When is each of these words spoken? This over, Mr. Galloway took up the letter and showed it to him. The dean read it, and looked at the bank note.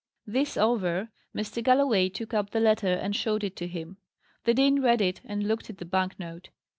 This 0.25 0.57
over, 0.57 1.09
Mr. 1.35 1.63
Galloway 1.63 2.09
took 2.09 2.33
up 2.33 2.49
the 2.49 2.59
letter 2.59 2.87
and 2.87 3.15
showed 3.15 3.43
it 3.43 3.55
to 3.57 3.67
him. 3.67 3.97
The 4.45 4.55
dean 4.55 4.81
read 4.81 4.99
it, 4.99 5.21
and 5.25 5.47
looked 5.47 5.69
at 5.69 5.77
the 5.77 5.85
bank 5.85 6.17
note. 6.17 6.49